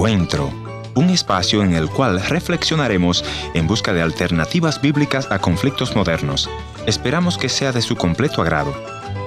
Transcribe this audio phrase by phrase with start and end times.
[0.00, 0.50] Encuentro,
[0.94, 3.22] un espacio en el cual reflexionaremos
[3.52, 6.48] en busca de alternativas bíblicas a conflictos modernos.
[6.86, 8.72] Esperamos que sea de su completo agrado.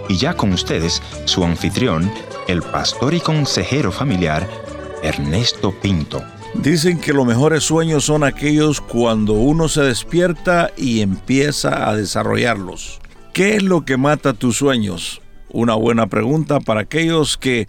[0.10, 2.12] Y ya con ustedes, su anfitrión,
[2.48, 4.50] el pastor y consejero familiar,
[5.04, 6.24] Ernesto Pinto.
[6.56, 13.00] Dicen que los mejores sueños son aquellos cuando uno se despierta y empieza a desarrollarlos.
[13.32, 15.22] ¿Qué es lo que mata tus sueños?
[15.54, 17.68] Una buena pregunta para aquellos que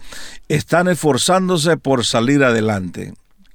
[0.49, 3.13] están esforzándose por salir adelante.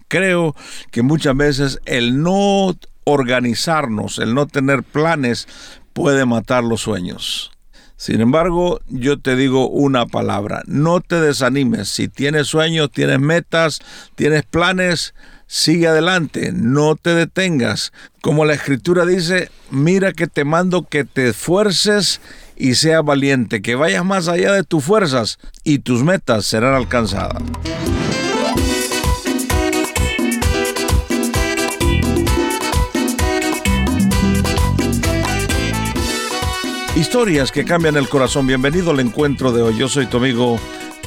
[0.08, 0.56] Creo
[0.92, 2.76] que muchas veces el no
[3.06, 5.48] organizarnos, el no tener planes,
[5.94, 7.52] puede matar los sueños.
[7.98, 11.90] Sin embargo, yo te digo una palabra, no te desanimes.
[11.90, 13.82] Si tienes sueños, tienes metas,
[14.16, 15.14] tienes planes,
[15.48, 17.92] sigue adelante, no te detengas.
[18.22, 22.22] Como la escritura dice, mira que te mando que te esfuerces
[22.60, 27.42] y sea valiente, que vayas más allá de tus fuerzas y tus metas serán alcanzadas.
[36.96, 38.46] Historias que cambian el corazón.
[38.46, 39.78] Bienvenido al encuentro de hoy.
[39.78, 40.60] Yo soy tu amigo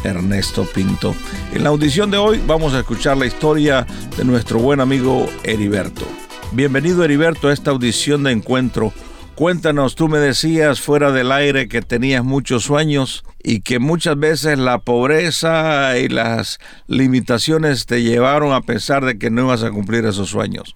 [0.02, 1.14] Ernesto Pinto.
[1.52, 6.06] En la audición de hoy vamos a escuchar la historia de nuestro buen amigo Heriberto.
[6.52, 8.94] Bienvenido Heriberto a esta audición de encuentro
[9.34, 14.58] Cuéntanos, tú me decías fuera del aire que tenías muchos sueños y que muchas veces
[14.58, 20.04] la pobreza y las limitaciones te llevaron a pensar de que no ibas a cumplir
[20.04, 20.74] esos sueños.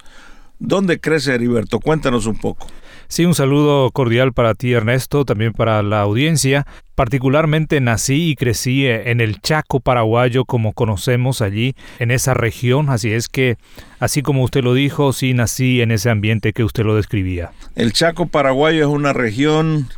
[0.58, 1.80] ¿Dónde crece Heriberto?
[1.80, 2.66] Cuéntanos un poco.
[3.08, 6.66] Sí, un saludo cordial para ti Ernesto, también para la audiencia.
[6.94, 13.12] Particularmente nací y crecí en el Chaco paraguayo como conocemos allí, en esa región, así
[13.12, 13.58] es que,
[14.00, 17.50] así como usted lo dijo, sí nací en ese ambiente que usted lo describía.
[17.74, 19.88] El Chaco paraguayo es una región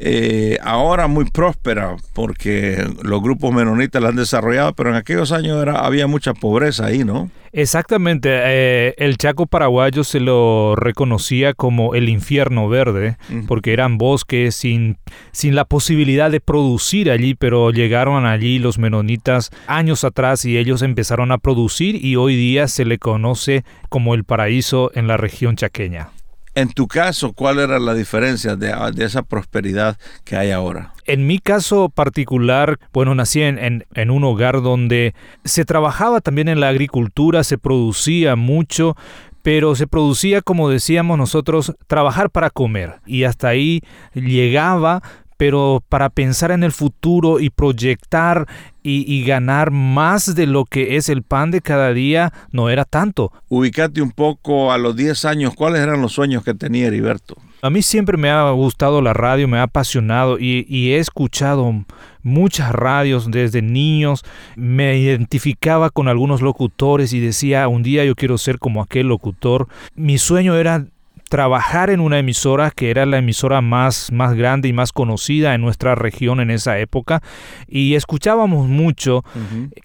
[0.00, 5.60] eh, ahora muy próspera porque los grupos menonitas la han desarrollado, pero en aquellos años
[5.62, 7.30] era, había mucha pobreza ahí, ¿no?
[7.52, 13.16] Exactamente, eh, el Chaco paraguayo se lo reconocía como el infierno verde,
[13.46, 14.98] porque eran bosques sin,
[15.32, 20.82] sin la posibilidad de producir allí, pero llegaron allí los menonitas años atrás y ellos
[20.82, 25.56] empezaron a producir y hoy día se le conoce como el paraíso en la región
[25.56, 26.10] chaqueña.
[26.58, 28.74] En tu caso, ¿cuál era la diferencia de,
[29.04, 30.92] esa prosperidad que hay ahora?
[31.06, 35.14] En mi caso particular, bueno, nací en, en, un hogar donde
[35.44, 38.96] se trabajaba también en la agricultura, se producía mucho,
[39.42, 42.96] pero se producía, como decíamos nosotros, trabajar para comer.
[43.06, 43.82] Y hasta ahí
[44.12, 45.00] llegaba,
[45.38, 48.46] pero para pensar en el futuro y proyectar
[48.82, 53.30] y, ganar más de lo que es el pan de cada día no era tanto.
[53.50, 57.36] Ubicate un poco a los 10 años, ¿cuáles eran los sueños que tenía Heriberto?
[57.60, 61.84] A mí siempre me ha gustado la radio, me ha apasionado y, y, he escuchado
[62.22, 64.24] muchas radios desde niños.
[64.56, 69.68] Me identificaba con algunos locutores y decía, un día yo quiero ser como aquel locutor.
[69.96, 70.86] Mi sueño era
[71.28, 75.60] trabajar en una emisora que era la emisora más, más grande y más conocida en
[75.60, 77.22] nuestra región en esa época
[77.66, 79.24] y escuchábamos mucho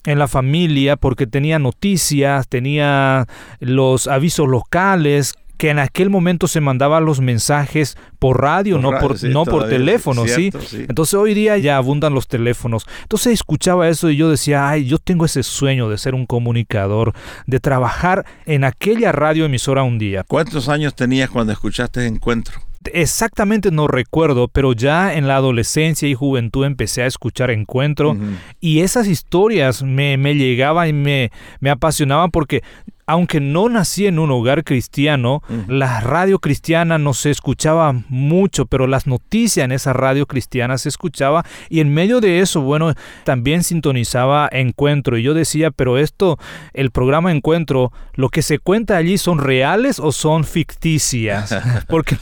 [0.05, 3.27] en la familia porque tenía noticias, tenía
[3.59, 9.23] los avisos locales que en aquel momento se mandaban los mensajes por radio, no por,
[9.23, 10.51] no por teléfono, ¿sí?
[10.73, 12.87] Entonces hoy día ya abundan los teléfonos.
[13.03, 17.13] Entonces escuchaba eso y yo decía, ay, yo tengo ese sueño de ser un comunicador,
[17.45, 20.23] de trabajar en aquella radio emisora un día.
[20.27, 22.59] ¿Cuántos años tenías cuando escuchaste Encuentro?
[22.91, 28.17] exactamente no recuerdo, pero ya en la adolescencia y juventud empecé a escuchar Encuentro
[28.59, 32.61] y esas historias me, me llegaban y me, me apasionaban porque
[33.05, 38.87] aunque no nací en un hogar cristiano, la radio cristiana no se escuchaba mucho, pero
[38.87, 42.93] las noticias en esa radio cristiana se escuchaba y en medio de eso, bueno,
[43.23, 46.37] también sintonizaba Encuentro y yo decía, pero esto,
[46.73, 51.55] el programa Encuentro, lo que se cuenta allí son reales o son ficticias,
[51.89, 52.17] porque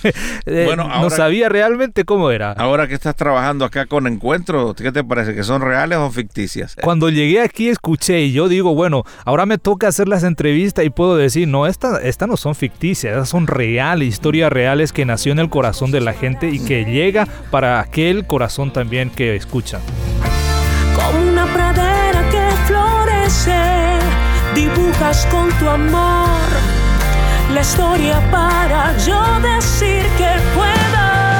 [0.46, 2.53] eh, no sabía realmente cómo era.
[2.53, 5.36] Ahora que estás trabajando acá con Encuentro, ¿qué te parece?
[5.36, 6.75] ¿Que son reales o ficticias?
[6.81, 10.90] Cuando llegué aquí escuché y yo digo, bueno, ahora me toca hacer las entrevistas y
[10.90, 15.32] puedo decir, no, estas esta no son ficticias, estas son reales, historias reales que nació
[15.32, 19.79] en el corazón de la gente y que llega para aquel corazón también que escucha.
[20.96, 23.59] Como una pradera que florece,
[24.56, 26.32] dibujas con tu amor
[27.53, 31.30] la historia para yo decir que puedo.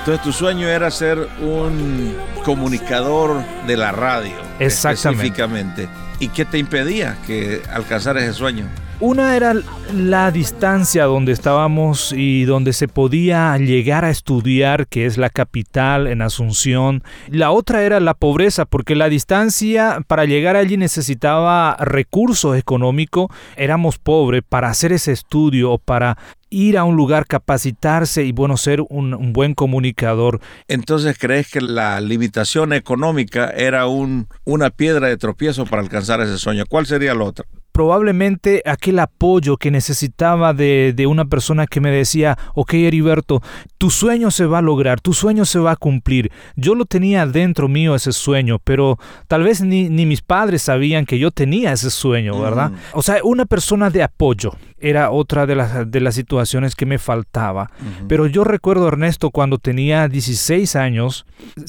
[0.00, 4.32] Entonces tu sueño era ser un comunicador de la radio.
[4.58, 5.26] Exactamente.
[5.26, 5.88] Específicamente.
[6.18, 8.66] ¿Y qué te impedía que alcanzar ese sueño?
[9.00, 9.54] Una era
[9.94, 16.06] la distancia donde estábamos y donde se podía llegar a estudiar, que es la capital
[16.06, 17.02] en Asunción.
[17.28, 23.28] La otra era la pobreza, porque la distancia para llegar allí necesitaba recursos económicos.
[23.56, 26.18] Éramos pobres para hacer ese estudio o para
[26.50, 30.40] ir a un lugar, capacitarse y bueno, ser un, un, buen comunicador.
[30.68, 36.36] Entonces, ¿crees que la limitación económica era un, una piedra de tropiezo para alcanzar ese
[36.38, 36.64] sueño?
[36.68, 37.46] ¿Cuál sería la otra?
[37.72, 43.42] probablemente aquel apoyo que necesitaba de, de, una persona que me decía, ok Heriberto,
[43.78, 46.30] tu sueño se va a lograr, tu sueño se va a cumplir.
[46.56, 48.98] Yo lo tenía dentro mío ese sueño, pero
[49.28, 52.70] tal vez ni, ni mis padres sabían que yo tenía ese sueño, ¿verdad?
[52.70, 52.76] Mm.
[52.92, 56.98] O sea, una persona de apoyo era otra de las, de las situaciones que me
[56.98, 57.70] faltaba.
[57.80, 58.06] Uh -huh.
[58.08, 61.26] Pero yo recuerdo, Ernesto, cuando tenía 16 años,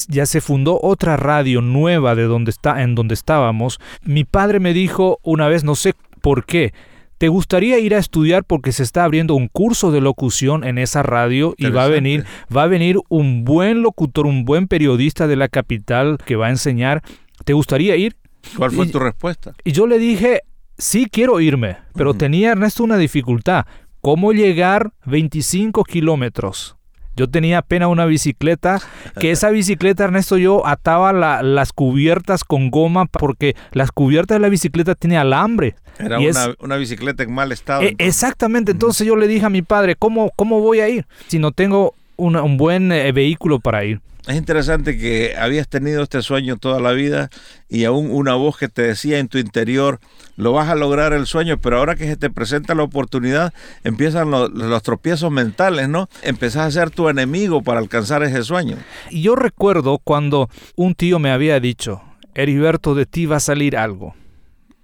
[0.08, 3.80] ya se fundó otra radio nueva de donde está, en donde estábamos.
[4.04, 6.74] Mi padre me dijo una vez, no sé por qué,
[7.22, 11.04] ¿Te gustaría ir a estudiar porque se está abriendo un curso de locución en esa
[11.04, 15.36] radio y va a venir va a venir un buen locutor, un buen periodista de
[15.36, 17.04] la capital que va a enseñar?
[17.46, 18.16] ¿Te gustaría ir?
[18.58, 19.54] ¿Cuál fue y, tu respuesta?
[19.64, 20.42] Y yo le dije,
[20.82, 22.18] sí quiero irme, pero uh -huh.
[22.18, 23.66] tenía Ernesto una dificultad.
[24.02, 26.76] ¿Cómo llegar 25 kilómetros?
[27.16, 28.82] Yo tenía apenas una bicicleta,
[29.20, 34.40] que esa bicicleta, Ernesto, yo ataba la, las cubiertas con goma porque las cubiertas de
[34.40, 35.76] la bicicleta tiene alambre.
[36.00, 37.84] Era una, es, una, bicicleta en mal estado.
[37.84, 41.38] Eh, exactamente, entonces yo le dije a mi padre, ¿cómo, cómo voy a ir si
[41.38, 44.02] no tengo una, un buen eh, vehículo para ir?
[44.28, 47.30] Es interesante que habías tenido este sueño toda la vida
[47.70, 50.00] y aún una voz que te decía en tu interior,
[50.38, 53.52] lo vas a lograr el sueño, pero ahora que se te presenta la oportunidad,
[53.84, 56.08] empiezan los, los tropiezos mentales, ¿no?
[56.22, 58.78] Empezás a ser tu enemigo para alcanzar ese sueño.
[59.10, 62.04] Yo recuerdo cuando un tío me había dicho,
[62.36, 64.14] Heriberto, de ti va a salir algo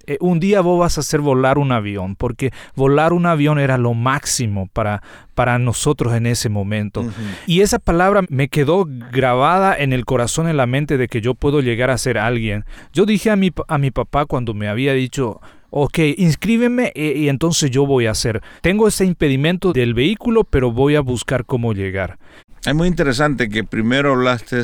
[0.08, 3.78] eh, un día vos vas a hacer volar un avión, porque volar un avión era
[3.78, 5.04] lo máximo para,
[5.36, 7.02] para nosotros en ese momento.
[7.02, 7.36] Uh -huh.
[7.46, 11.36] Y esa palabra me quedó grabada en el corazón, en la mente de que yo
[11.36, 12.66] puedo llegar a ser alguien.
[12.94, 17.30] Yo dije a mi, a mi papá cuando me había dicho, ok, inscríbeme y, y
[17.30, 18.42] entonces yo voy a hacer.
[18.62, 22.18] Tengo ese impedimento del vehículo, pero voy a buscar cómo llegar.
[22.66, 24.62] Es muy interesante que primero hablaste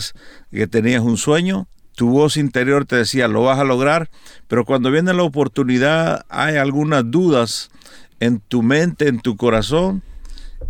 [0.52, 4.10] que tenías un sueño, tu voz interior te decía, lo vas a lograr,
[4.48, 7.70] pero cuando viene la oportunidad hay algunas dudas
[8.20, 10.04] en tu mente, en tu corazón,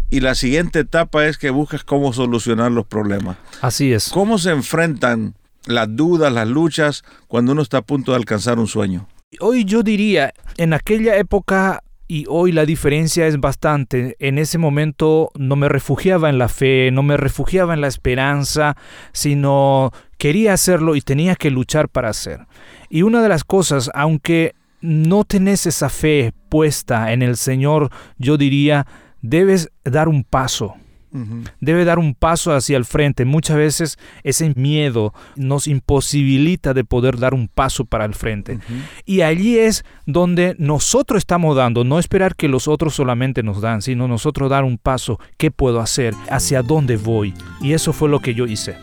[0.09, 3.37] y la siguiente etapa es que buscas cómo solucionar los problemas.
[3.61, 4.09] Así es.
[4.09, 5.35] ¿Cómo se enfrentan
[5.65, 9.07] las dudas, las luchas, cuando uno está a punto de alcanzar un sueño?
[9.39, 14.15] Hoy yo diría, en aquella época y hoy la diferencia es bastante.
[14.19, 18.75] En ese momento no me refugiaba en la fe, no me refugiaba en la esperanza,
[19.13, 19.91] sino
[20.23, 22.47] quería hacerlo y tenía que luchar para hacer.
[22.89, 28.37] Y una de las cosas, aunque no tenés esa fe puesta en el Señor, yo
[28.37, 28.87] diría,
[29.21, 30.75] debes dar un paso.
[31.11, 31.49] Uh -huh.
[31.59, 33.25] Debe dar un paso hacia el frente.
[33.25, 38.53] Muchas veces ese miedo nos imposibilita de poder dar un paso para el frente.
[38.53, 38.81] Uh -huh.
[39.05, 43.81] Y allí es donde nosotros estamos dando, no esperar que los otros solamente nos dan,
[43.81, 45.19] sino nosotros dar un paso.
[45.37, 46.13] ¿Qué puedo hacer?
[46.29, 47.33] ¿Hacia dónde voy?
[47.61, 48.77] Y eso fue lo que yo hice.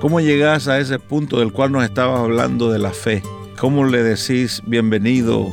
[0.00, 3.20] ¿Cómo llegas a ese punto del cual nos estabas hablando de la fe?
[3.58, 5.48] ¿Cómo le decís bienvenido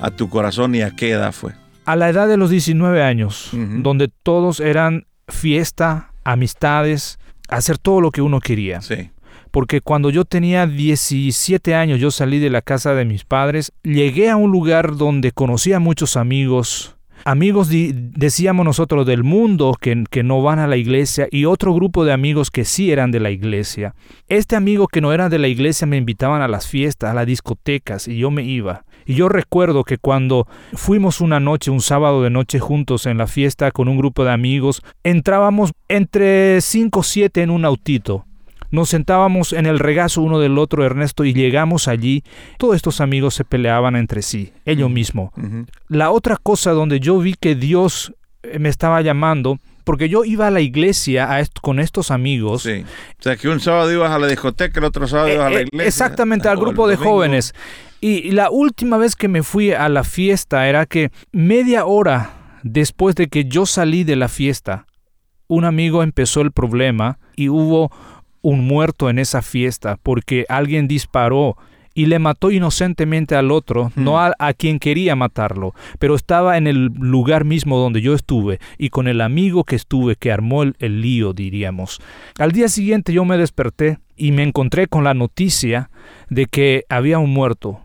[0.00, 1.52] a tu corazón y a qué edad fue?
[1.86, 3.82] A la edad de los 19 años, uh -huh.
[3.82, 8.82] donde todos eran fiesta, amistades, hacer todo lo que uno quería.
[8.82, 9.10] Sí.
[9.50, 14.28] Porque cuando yo tenía 17 años, yo salí de la casa de mis padres, llegué
[14.28, 16.95] a un lugar donde conocí a muchos amigos,
[17.26, 22.04] amigos decíamos nosotros del mundo que, que, no van a la iglesia y otro grupo
[22.04, 23.96] de amigos que sí eran de la iglesia.
[24.28, 27.26] Este amigo que no era de la iglesia me invitaban a las fiestas, a las
[27.26, 28.84] discotecas y yo me iba.
[29.06, 33.26] Y yo recuerdo que cuando fuimos una noche, un sábado de noche juntos en la
[33.26, 38.25] fiesta con un grupo de amigos, entrábamos entre 5 o 7 en un autito.
[38.70, 42.22] Nos sentábamos en el regazo uno del otro, Ernesto, y llegamos allí.
[42.58, 45.30] Todos estos amigos se peleaban entre sí, ellos mismos.
[45.36, 45.66] Uh -huh.
[45.88, 50.48] La otra cosa donde yo vi que Dios eh, me estaba llamando, porque yo iba
[50.48, 52.62] a la iglesia a est con estos amigos.
[52.62, 52.84] Sí.
[53.18, 55.60] O sea, que un sábado ibas a la discoteca, el otro sábado ibas a la
[55.62, 55.86] iglesia.
[55.86, 57.54] Exactamente, al grupo de jóvenes.
[58.00, 62.32] Y la última vez que me fui a la fiesta era que media hora
[62.62, 64.86] después de que yo salí de la fiesta,
[65.48, 67.90] un amigo empezó el problema y hubo
[68.46, 71.56] un muerto en esa fiesta porque alguien disparó
[71.94, 74.32] y le mató inocentemente al otro, no Hmm.
[74.38, 78.90] a, a quien quería matarlo, pero estaba en el lugar mismo donde yo estuve y
[78.90, 82.00] con el amigo que estuve que armó el, el lío, diríamos.
[82.38, 85.90] Al día siguiente yo me desperté y me encontré con la noticia
[86.30, 87.80] de que había un muerto.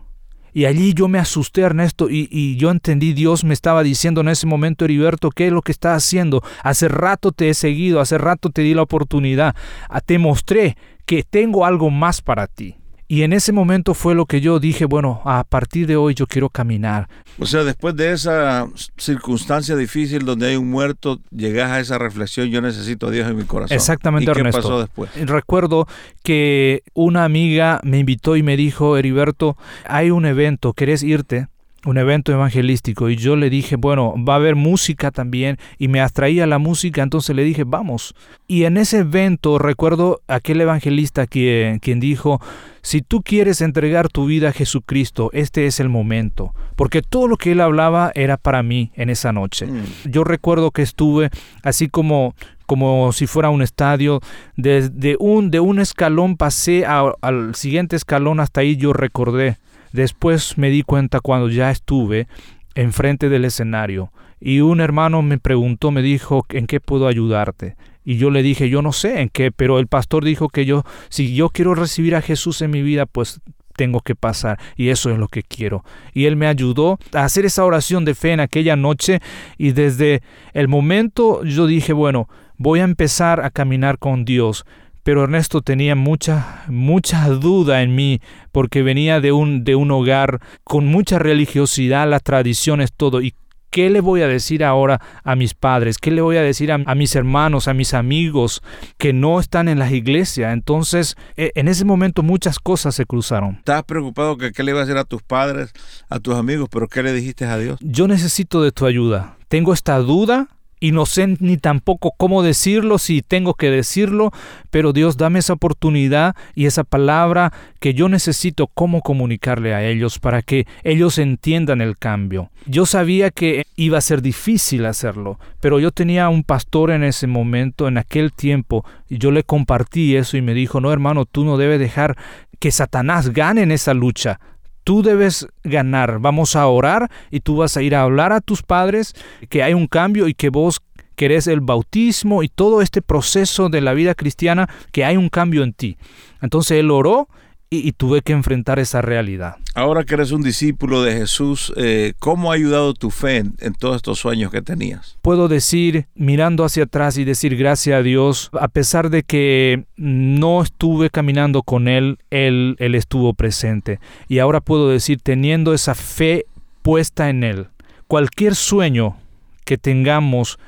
[0.52, 4.28] Y allí yo me asusté, Ernesto, y, y yo entendí, Dios me estaba diciendo en
[4.28, 6.42] ese momento, Heriberto, ¿qué es lo que estás haciendo?
[6.62, 9.56] Hace rato te he seguido, hace rato te di la oportunidad,
[9.88, 12.76] ah, te mostré que tengo algo más para ti.
[13.12, 16.26] Y en ese momento fue lo que yo dije, bueno, a partir de hoy yo
[16.26, 17.10] quiero caminar.
[17.38, 18.66] O sea, después de esa
[18.96, 23.36] circunstancia difícil donde hay un muerto, llegas a esa reflexión, yo necesito a Dios en
[23.36, 23.74] mi corazón.
[23.74, 24.62] Exactamente, ¿Y qué Ernesto.
[24.62, 25.10] pasó después?
[25.26, 25.86] Recuerdo
[26.22, 31.48] que una amiga me invitó y me dijo, Heriberto, hay un evento, ¿querés irte?
[31.84, 33.10] Un evento evangelístico.
[33.10, 35.58] Y yo le dije, bueno, va a haber música también.
[35.78, 38.14] Y me atraía la música, entonces le dije, vamos.
[38.46, 42.40] Y en ese evento recuerdo aquel evangelista que, quien dijo,
[42.82, 46.54] si tú quieres entregar tu vida a Jesucristo, este es el momento.
[46.76, 49.66] Porque todo lo que él hablaba era para mí en esa noche.
[49.66, 49.82] Mm.
[50.10, 51.30] Yo recuerdo que estuve
[51.64, 52.34] así como
[52.64, 54.20] como si fuera un estadio,
[54.56, 59.58] desde un, de un escalón pasé a- al siguiente escalón, hasta ahí yo recordé.
[59.92, 62.26] Después me di cuenta cuando ya estuve
[62.74, 67.76] enfrente del escenario y un hermano me preguntó, me dijo, ¿en qué puedo ayudarte?
[68.04, 70.82] Y yo le dije, yo no sé en qué, pero el pastor dijo que yo,
[71.08, 73.40] si yo quiero recibir a Jesús en mi vida, pues
[73.76, 75.84] tengo que pasar y eso es lo que quiero.
[76.12, 79.20] Y él me ayudó a hacer esa oración de fe en aquella noche
[79.58, 80.22] y desde
[80.52, 84.64] el momento yo dije, bueno, voy a empezar a caminar con Dios.
[85.02, 88.20] Pero Ernesto tenía mucha, mucha duda en mí
[88.52, 93.20] porque venía de un, de un hogar con mucha religiosidad, las tradiciones, todo.
[93.20, 93.34] ¿Y
[93.70, 95.98] qué le voy a decir ahora a mis padres?
[95.98, 98.62] ¿Qué le voy a decir a, a mis hermanos, a mis amigos
[98.96, 100.52] que no están en las iglesias?
[100.52, 103.56] Entonces, eh, en ese momento muchas cosas se cruzaron.
[103.56, 105.72] Estabas preocupado que qué le iba a decir a tus padres,
[106.08, 107.78] a tus amigos, pero ¿qué le dijiste a Dios?
[107.80, 109.36] Yo necesito de tu ayuda.
[109.48, 110.48] Tengo esta duda
[110.82, 114.32] y no sé ni tampoco cómo decirlo, si tengo que decirlo,
[114.72, 120.18] pero Dios dame esa oportunidad y esa palabra que yo necesito cómo comunicarle a ellos
[120.18, 122.50] para que ellos entiendan el cambio.
[122.66, 127.28] Yo sabía que iba a ser difícil hacerlo, pero yo tenía un pastor en ese
[127.28, 131.44] momento, en aquel tiempo, y yo le compartí eso y me dijo, no hermano, tú
[131.44, 132.16] no debes dejar
[132.58, 134.40] que Satanás gane en esa lucha.
[134.84, 136.18] Tú debes ganar.
[136.18, 139.14] Vamos a orar y tú vas a ir a hablar a tus padres
[139.48, 140.82] que hay un cambio y que vos
[141.14, 145.62] querés el bautismo y todo este proceso de la vida cristiana, que hay un cambio
[145.62, 145.96] en ti.
[146.40, 147.28] Entonces él oró
[147.72, 149.56] y, y tuve que enfrentar esa realidad.
[149.74, 153.72] Ahora que eres un discípulo de Jesús, eh, ¿cómo ha ayudado tu fe en, en
[153.72, 155.16] todos estos sueños que tenías?
[155.22, 160.62] Puedo decir, mirando hacia atrás y decir gracias a Dios, a pesar de que no
[160.62, 164.00] estuve caminando con Él, Él, Él estuvo presente.
[164.28, 166.44] Y ahora puedo decir, teniendo esa fe
[166.82, 167.68] puesta en Él,
[168.06, 169.16] cualquier sueño
[169.64, 170.58] que tengamos,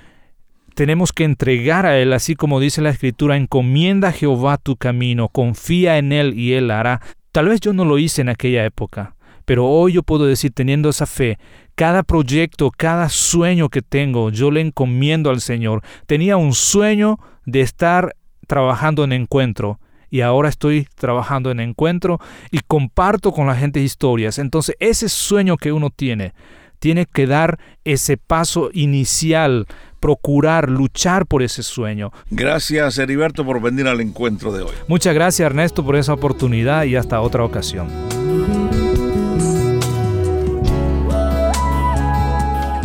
[0.75, 5.28] tenemos que entregar a Él, así como dice la Escritura, encomienda a Jehová tu camino,
[5.28, 7.00] confía en Él y Él hará.
[7.33, 10.88] Tal vez yo no lo hice en aquella época, pero hoy yo puedo decir, teniendo
[10.88, 11.38] esa fe,
[11.75, 15.83] cada proyecto, cada sueño que tengo, yo le encomiendo al Señor.
[16.07, 18.14] Tenía un sueño de estar
[18.47, 22.21] trabajando en encuentro y ahora estoy trabajando en encuentro
[22.52, 24.38] y comparto con la gente historias.
[24.38, 26.35] Entonces ese sueño que uno tiene,
[26.78, 29.66] tiene que dar ese paso inicial,
[30.04, 32.12] procurar, luchar por ese sueño.
[32.28, 34.73] Gracias, Heriberto, por venir al encuentro de hoy.
[34.87, 37.88] Muchas gracias Ernesto por esa oportunidad y hasta otra ocasión.